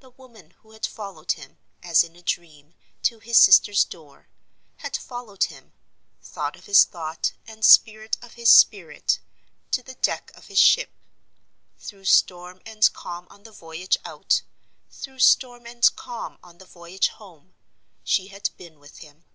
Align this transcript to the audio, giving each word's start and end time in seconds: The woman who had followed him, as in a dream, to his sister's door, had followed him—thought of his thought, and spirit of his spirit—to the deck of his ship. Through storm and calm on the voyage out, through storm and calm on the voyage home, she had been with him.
The 0.00 0.10
woman 0.10 0.50
who 0.62 0.72
had 0.72 0.84
followed 0.84 1.30
him, 1.30 1.56
as 1.84 2.02
in 2.02 2.16
a 2.16 2.22
dream, 2.22 2.74
to 3.04 3.20
his 3.20 3.36
sister's 3.36 3.84
door, 3.84 4.26
had 4.78 4.96
followed 4.96 5.44
him—thought 5.44 6.56
of 6.56 6.66
his 6.66 6.82
thought, 6.82 7.30
and 7.46 7.64
spirit 7.64 8.16
of 8.20 8.32
his 8.32 8.50
spirit—to 8.50 9.82
the 9.84 9.94
deck 9.94 10.32
of 10.34 10.46
his 10.48 10.58
ship. 10.58 10.90
Through 11.78 12.06
storm 12.06 12.60
and 12.66 12.92
calm 12.92 13.28
on 13.30 13.44
the 13.44 13.52
voyage 13.52 13.98
out, 14.04 14.42
through 14.90 15.20
storm 15.20 15.64
and 15.64 15.88
calm 15.94 16.38
on 16.42 16.58
the 16.58 16.66
voyage 16.66 17.06
home, 17.10 17.54
she 18.02 18.26
had 18.34 18.50
been 18.56 18.80
with 18.80 18.98
him. 18.98 19.26